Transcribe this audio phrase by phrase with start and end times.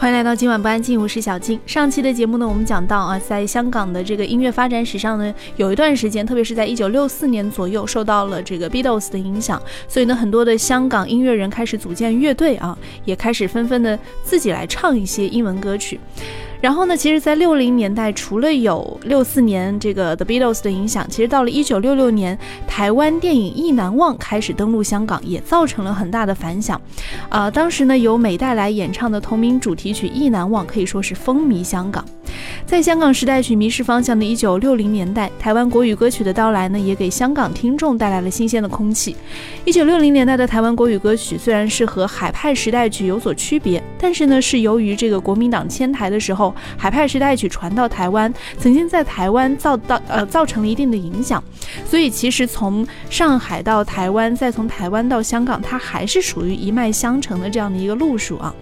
[0.00, 1.60] 欢迎来到今晚不安静，我是小静。
[1.66, 16.00] 上期的节目呢，我们讲到啊，在香港的这个音乐发展史上呢，有一段时间，特别是在一九六四年左右，受到了这个 Beatles 的影响，所以呢，很多的香港音乐人开始组建乐队啊，也开始纷纷的自己来唱一些英文歌曲。
[16.60, 26.78] 然后呢，其实，在六零年代，除了有六四年这个 The Beatles 的影响，其实到了一九六六年，台湾电影《意难忘》开始登陆香港，也造成了很大的反响。
[27.30, 32.04] 啊，当时呢，由美代来演唱的同名主题曲《意难忘》可以说是风靡香港。
[32.64, 39.16] 在香港时代曲迷失方向的一九六零年代，台湾国语歌曲的到来呢，也给香港听众带来了新鲜的空气。
[39.64, 46.49] 一九六零年代的台湾国语歌曲虽然是和海派时代曲有所区别，但是呢，是由于这个国民党迁台的时候。
[46.76, 51.42] 海派时代曲传到台湾，曾经在台湾造到呃造成了一定的影响，
[51.84, 58.54] 所以其实从上海到台湾，再从台湾到香港，它还是属于一脉相承的这样的一个路数啊。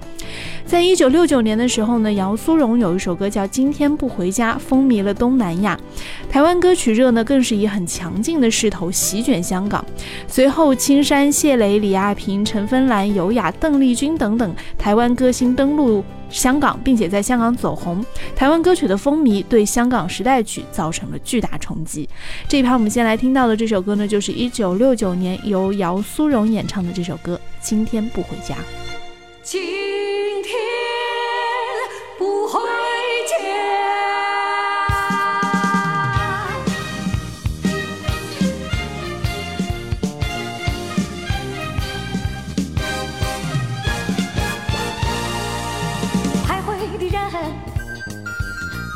[0.69, 5.81] 在一九六九年的时候呢，姚苏蓉有一首歌叫《今天不回家》，风靡了东南亚。
[6.29, 9.83] 台湾歌曲热呢，更是以很强劲的势头席卷香港。
[10.27, 18.05] 随后，青山、谢磊、李亚平、陈芬兰、尤雅、邓丽君等等台湾歌星登陆香港，并且在香港走红。
[18.37, 22.07] 台湾歌曲的风靡对香港时代曲造成了巨大冲击。
[22.47, 28.55] 这一盘我们先来听到的这首歌呢，就是一九六九年由姚苏蓉演唱的这首歌《今天不回家》。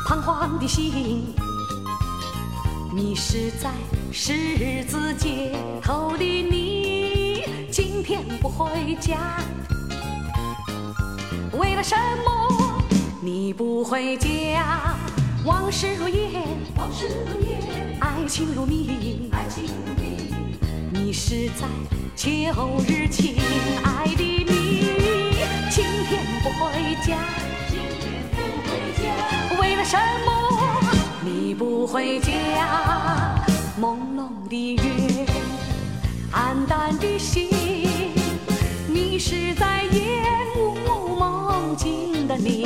[0.05, 1.33] 彷徨的心
[2.93, 3.71] 迷失在
[4.11, 9.39] 十字街头的你，今天不回家，
[11.53, 12.83] 为了什么
[13.21, 14.95] 你不回家？
[15.45, 16.43] 往事如烟，
[16.75, 20.33] 往事如烟，爱情如谜，爱情如谜，
[20.91, 21.65] 迷失在
[22.15, 22.29] 秋
[22.87, 23.37] 日亲
[23.83, 24.32] 爱的
[31.93, 33.45] 回家，
[33.79, 35.27] 朦胧的月，
[36.31, 37.47] 黯淡的心，
[38.87, 40.23] 迷失在夜
[40.55, 40.73] 幕
[41.15, 42.65] 梦境的你，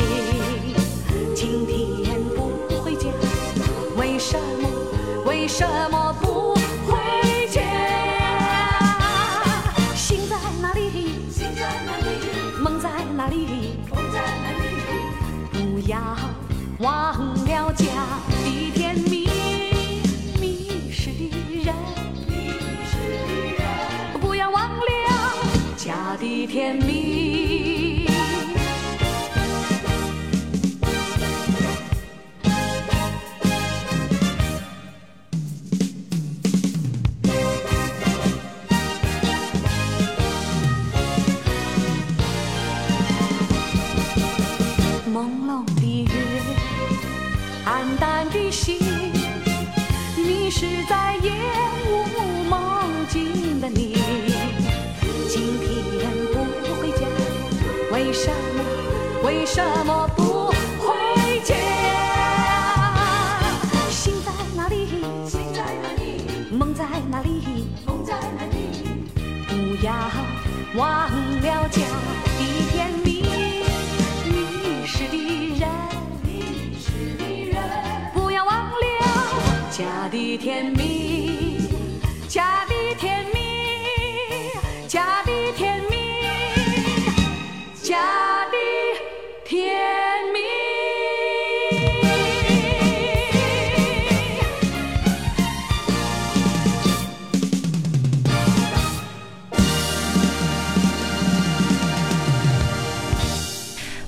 [1.36, 3.10] 今天不回家，
[3.98, 4.70] 为什么？
[5.26, 6.07] 为什么
[26.58, 26.97] can be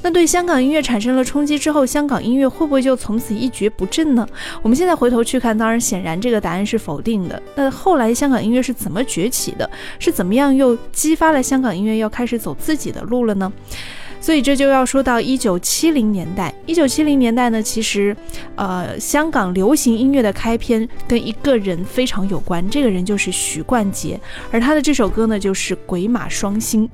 [0.01, 4.27] 那对香港音乐产生了冲击之后，香港音乐会不会就从此一蹶不振呢？
[4.63, 7.39] 我们现在回头去看，当然显然这个答案是否定的。
[7.53, 9.69] 那后来香港音乐是怎么崛起的？
[9.99, 13.53] 是怎么样又激发了香港音乐要开始走自己的路了呢？
[14.21, 16.53] 所以这就要说到一九七零年代。
[16.65, 18.15] 一九七零年代呢，其实，
[18.55, 24.19] 呃，香港流行音乐的开篇跟一个人非常有关，这个人就是许冠杰，
[24.51, 26.87] 而他的这首歌呢，就是《鬼马双星》。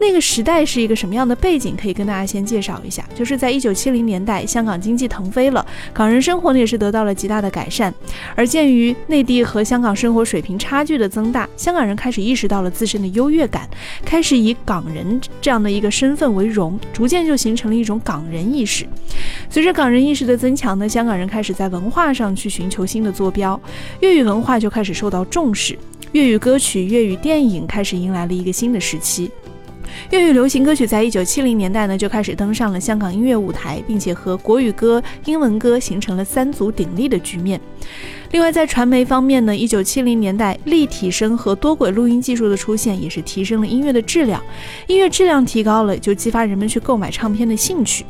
[0.00, 1.74] 那个时代是一个什么样的背景？
[1.76, 7.92] 可以跟大家先介绍一下，就是在一九七零年代，香港经济腾飞了，港人生活呢也是得到了极大的改善。
[8.36, 13.68] 而鉴于内地和香港生活水平差距的增大，香港人开始意识到了自身的优越感，
[14.04, 16.78] 开始以港人这样的一个身份为荣。
[16.92, 18.86] 逐渐就形成了一种港人意识。
[19.50, 23.60] 随着港人意识的增强呢，香港人开始在文化上去寻求新的坐标，
[24.00, 25.76] 粤语文化就开始受到重视，
[26.12, 29.30] 粤语歌曲、粤语电影开始迎来了一个新的时期。
[30.10, 37.60] 粤语流行歌曲在一九七零年代呢就开始登上了香港音乐舞台，并且和国语歌、英文歌形成了三足鼎立的局面。
[38.32, 44.42] 另外，在传媒方面呢，一九七零年代立体声和多轨录音技术的出现，也是提升了音乐的质量。
[44.86, 48.04] 音乐质量提高了，就激发人们去购买唱片的兴趣。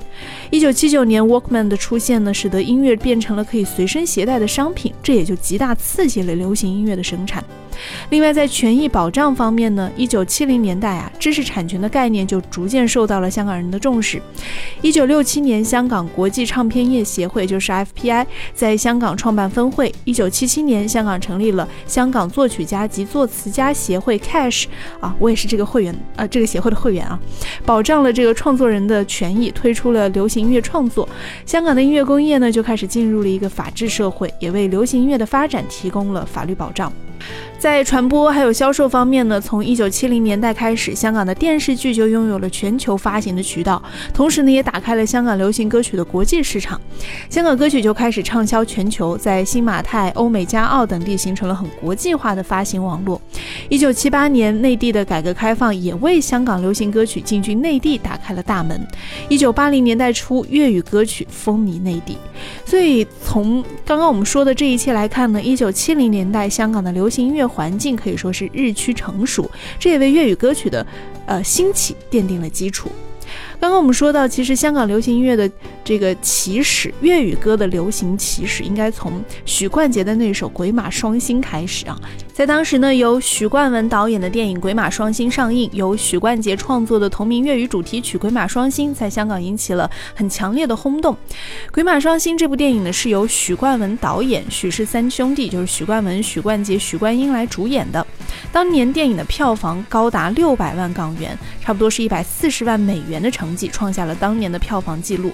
[0.50, 7.44] 一九七九年，Walkman 的出现呢，使得音乐变成了可以随身携带的商品，这也就极大刺激了流行音乐的生产。
[8.10, 14.20] 另外，在权益保障方面呢，一九七零年代啊，知识产权的概念就逐渐受到了香港人的重视。
[14.82, 19.92] 一九六七年，香港国际唱片业协会就是 FPI 在香港创办分会。
[20.04, 24.66] 一九七七年，香港成立了香港作曲家及作词家协会 Cash
[25.00, 27.18] 啊，我也是这个会员啊，这个协会的会员啊，
[27.64, 31.08] 保障了这个创作人的权益，推出了流行音乐创作。
[31.44, 36.92] 香港的音乐工业呢，就开始进入了一个法治社会，也为流行音乐的发展提供了法律保障。
[37.58, 43.82] 在传播还有销售方面呢，从一九七零年代开始，香港的电视剧就拥有了全球发行的渠道，
[44.14, 46.80] 同时呢，也打开了香港流行歌曲的国际市场，
[47.28, 53.17] 香港歌曲就开始畅销全球，在新马泰、欧美加澳等地形成了很国际化的发行网络。
[53.70, 58.80] 一九七八年，内地的改革开放也为香港流行歌曲进军内地打开了大门。
[59.28, 62.16] 一九八零年代初，粤语歌曲风靡内地。
[62.64, 70.86] 所以从刚刚我们说的这一切来看呢，一九七零年代香港的流行音乐环境可以说是日趋成熟，这也为粤语歌曲的
[71.26, 72.90] 呃兴起奠定了基础。
[73.60, 75.50] 刚刚我们说到，其实香港流行音乐的
[75.82, 81.98] 这个起始，粤语歌的流行起始，应该从许冠杰的那首《鬼马双星》开始啊。
[82.32, 91.12] 在当时呢，由许冠文导演的电影《鬼马双星》上映，由许冠杰创作的同名粤语主题曲《鬼马双星》在香港引起了很强烈的轰动。
[91.72, 98.06] 《鬼马双星》这部电影呢，是由许冠文导演、许氏三兄弟，就是许冠文、许冠杰、许冠英来主演的。
[98.52, 105.32] 当年电影的票房高达六百万港元，差不多是一百四十万美元的成成绩，创下了当年的票房纪录。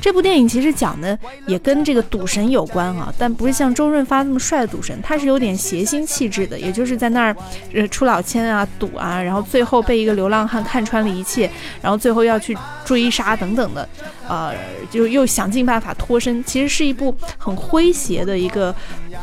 [0.00, 1.16] 这部电影其实讲的
[1.46, 7.36] 也跟这个赌神有关啊，但不是像周润发那么帅的赌神，他是有点邪心气质的，也就是在那儿
[7.72, 11.48] 呃出老千啊赌啊，然后最后被一个流浪汉看穿了一切，
[11.80, 13.88] 然后最后要去追杀等等的，
[14.28, 14.52] 呃，
[14.90, 16.42] 就又想尽办法脱身。
[16.42, 18.74] 其实是一部很诙谐的一个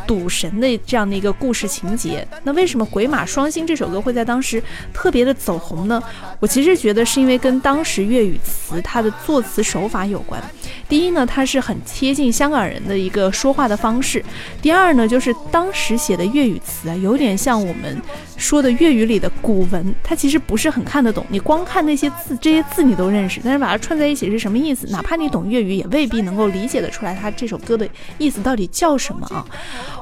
[0.08, 2.26] 赌神的这样的一个故事情节。
[2.44, 4.64] 那为什么《鬼马双星》这首歌会在当时
[4.94, 6.02] 特别的走红呢？
[6.40, 10.42] 我其实觉得是因为跟当时粤语语词它的作词手法有关。
[10.88, 14.22] 第一呢，它是很贴近香港人的一个说话的方式；
[14.62, 18.02] 第二呢，就是当时写的粤语词啊，有点像我们
[18.38, 21.26] 说的粤语里的古文，它其实不是很看得懂。
[21.30, 24.88] 你光看那些字，这些字你都认识，但是把它串在一起是什么意思？
[24.88, 27.88] 哪怕你懂粤语，也未必能够理解得出来它这首歌的
[28.18, 29.46] 意思到底叫什么啊！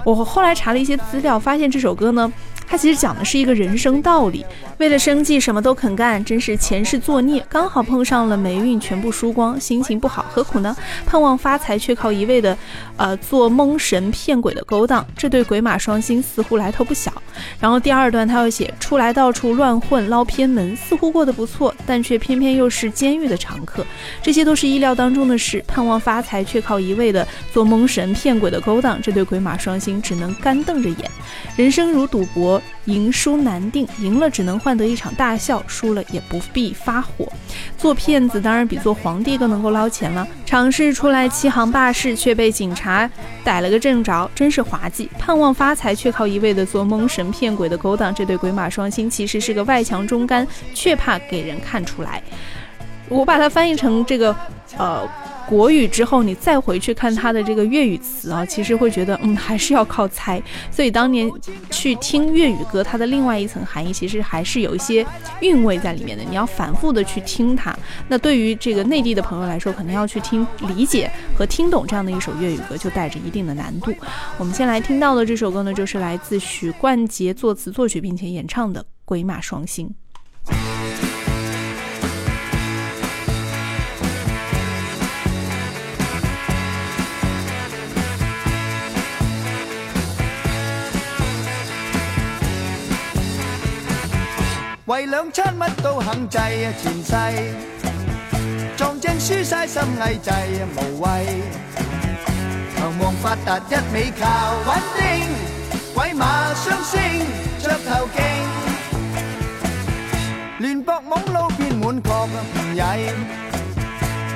[0.06, 2.32] 我后来查了一些资料，发现这首歌呢。
[2.70, 4.46] 它其实讲的是一个人生道理，
[4.78, 10.76] 为了生计什么都肯干，真是前世作孽，刚好碰上了霉运全部输光，心情不好，何苦呢？
[11.06, 12.56] 盼望发财却靠一味的，
[12.98, 17.12] 呃，做蒙神骗鬼的勾当，这对鬼马双星似乎来头不小。
[17.60, 23.86] 然后第二段他要写出来到处乱混捞偏门，似乎过得不错，但却偏偏又是监狱的常客，
[24.22, 25.64] 这些都是意料当中的事。
[25.68, 31.10] 盼望发财却靠一味的做蒙神骗鬼的勾当，这对鬼马双星只能干瞪着眼。
[31.56, 32.57] 人生如赌博。
[32.86, 37.28] 赢输难定，赢了只能换得一场大笑，输了也不必发火。
[37.78, 40.28] 做骗子当然比做皇帝更能够捞钱了。
[40.46, 43.10] 尝试出来欺行霸市，却被警察
[43.44, 45.10] 逮了个正着，真是滑稽。
[45.20, 52.22] 盼望发财，却靠一味的做蒙神骗鬼的勾当，这对鬼马双星其实是个外强中干，却怕给人看出来。
[53.10, 54.36] 我把它翻译成这个，
[54.78, 55.08] 呃。
[55.48, 60.42] 国语之后，你再回去看它的这个粤语词啊，其实会觉得，嗯，还是要靠猜。
[60.70, 61.32] 所以当年
[61.72, 65.06] 去听粤语歌，它的另外一层含义，其实还是有一些
[65.40, 66.24] 韵味在里面的。
[66.26, 67.74] 你要反复的去听它。
[68.10, 73.94] 那对于这个内地的朋友来说，可能要去听理解和听懂这样的一首粤语歌，就带着一定的难度。
[74.38, 79.88] 我们先来听到的这首歌呢，就是来自许冠杰作词作曲并且演唱的《鬼马双星》。
[94.88, 97.12] 为两餐乜都肯制啊，前世。
[98.78, 101.42] 撞正输晒心翳制啊，无谓。
[102.74, 104.26] 强旺发达一味靠
[104.66, 105.28] 稳定，
[105.94, 106.98] 鬼马双星
[107.62, 108.24] 着头劲，
[110.60, 111.68] 乱搏懵路变。
[111.78, 112.30] 滿確唔
[112.78, 113.12] 曳，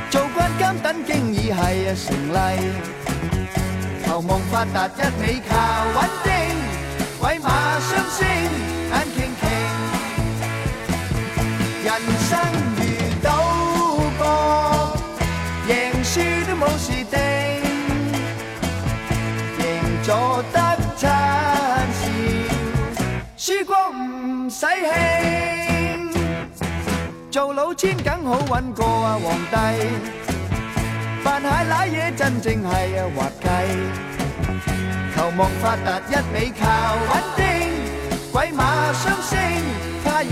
[0.09, 2.35] 做慣監等经已係成例，
[4.05, 5.55] 求望发达一味靠
[5.95, 6.31] 稳定，
[7.21, 8.27] 鬼馬雙星
[16.61, 17.17] 冇事定，
[19.57, 19.61] 贏
[20.05, 20.09] 咗
[20.53, 20.55] 得
[20.95, 21.09] 餐
[21.91, 22.05] 笑，
[23.35, 26.19] 输光唔使气，
[27.31, 29.55] 做老千梗好揾过啊皇帝，
[31.23, 33.47] 扮蟹賴嘢真正系啊滑稽，
[35.15, 36.61] 求望发达一味靠
[37.09, 37.41] 稳定，
[38.31, 39.35] 鬼馬雙星
[40.05, 40.29] 他現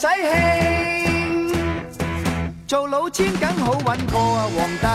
[0.00, 1.52] 使气，
[2.68, 4.86] 做老千梗好揾過啊皇帝。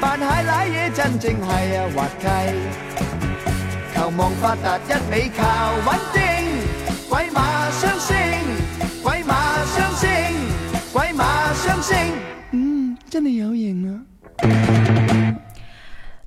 [0.00, 2.24] 扮蟹賴嘢真正係啊滑稽，
[3.92, 5.42] 求望發達一味靠
[5.84, 6.22] 稳定，
[7.08, 8.14] 鬼馬雙星，
[9.02, 9.34] 鬼馬
[9.74, 10.08] 雙星，
[10.92, 11.96] 鬼馬雙星，
[12.52, 14.09] 嗯，真係有型啊！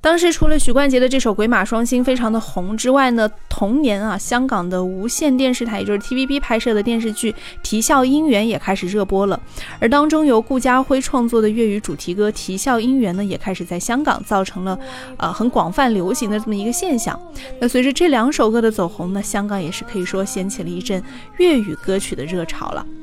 [0.03, 7.31] 当时除了许冠杰的这首《鬼马双星》非常的红之外呢，同年啊，香港的无线电视台，也就是 TVB 拍摄的电视剧
[7.63, 9.39] 《啼笑姻缘》也开始热播了。
[9.79, 14.77] 而当中由顾嘉辉创作的粤语主题歌《啼笑姻缘》呢，也开始在香港造成了
[15.15, 17.17] 呃很广泛流行的这么一个现象。
[17.61, 21.01] 那随着这两首歌的走红呢，香港也是可以说掀起了一阵
[21.37, 22.85] 粤语歌曲的热潮了。《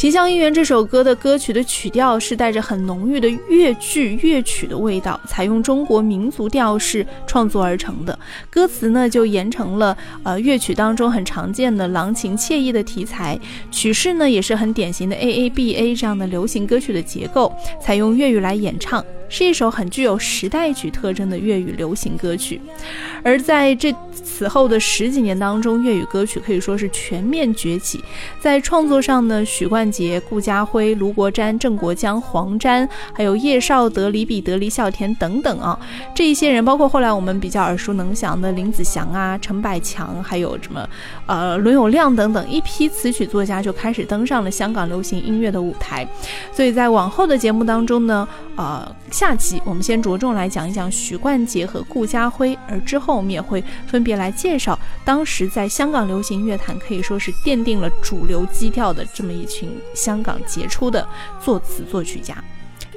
[0.00, 8.18] 啼笑姻缘》这首歌的歌曲的曲调是带着很浓郁的越剧乐曲的味道，采用中国民族调式创作而成的。
[8.48, 13.38] 歌词呢就沿承了呃乐曲当中很常见的郎情妾意的题材，
[13.70, 22.60] 曲式呢也是很典型的 A A B A 这样的流行歌曲的结构，采用粤语来演唱，是一首很具有时代曲特征的粤语流行歌曲。
[23.22, 28.02] 而在这此后的十几年当中，粤语歌曲可以说是全面崛起。
[28.40, 35.78] 在创作上呢，许冠杰、顾家辉、卢国沾、郑国江、黄沾，还有叶绍德、李彼得、李小田等等啊，
[36.14, 40.88] 这一些人，包括后来我们比较耳熟能详的林子祥啊、陈百强，还有什么
[41.26, 46.08] 呃伦永亮等等一批词曲作家就开始登上了香港流行音乐的舞台。
[46.52, 61.06] 所以在往后的节目当中呢，呃，下集我们先着重来讲一讲许冠杰和顾嘉辉，而之后我们也会分别来介绍当时在香港流行乐坛可以说是奠定了主流基调的这么一群香港杰出的
[61.38, 62.34] 作词作曲家。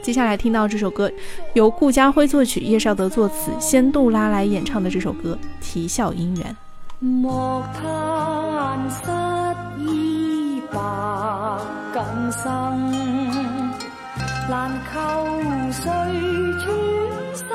[0.01, 1.11] 接下来听到这首歌，
[1.55, 6.55] 由顾嘉辉作曲、叶绍德作词、仙杜拉来演唱的这首歌《啼笑姻缘》。
[7.05, 9.11] 莫叹失
[9.85, 10.79] 意白
[11.93, 13.22] 更生，
[14.49, 14.97] 難求
[15.71, 15.81] 誰
[16.59, 16.65] 轉
[17.33, 17.47] 心。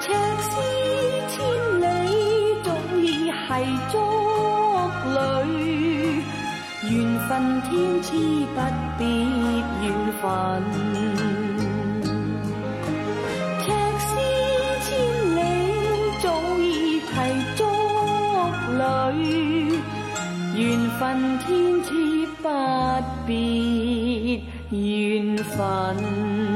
[0.00, 0.06] 赤
[0.50, 0.52] 絲
[1.30, 1.34] 千
[1.80, 1.82] 里，
[2.62, 2.68] 早
[2.98, 3.02] 已
[3.32, 3.42] 係
[3.90, 3.94] 竹
[5.14, 5.16] 裏，
[6.90, 6.92] 緣
[7.26, 7.30] 分
[7.62, 7.70] 天
[8.02, 8.08] 賜
[8.54, 8.56] 不
[8.98, 9.02] 必
[9.82, 9.84] 緣
[10.20, 10.24] 分。
[13.60, 13.66] 赤
[14.04, 14.12] 絲
[14.84, 14.88] 千
[15.36, 15.40] 里，
[16.22, 16.24] 早
[16.58, 16.62] 已
[17.00, 17.12] 係
[17.56, 17.60] 竹
[18.76, 18.78] 裏，
[20.54, 20.62] 緣
[20.98, 21.02] 分
[21.38, 21.46] 天
[21.82, 21.88] 賜
[22.44, 22.50] 不
[23.26, 26.53] 必缘分。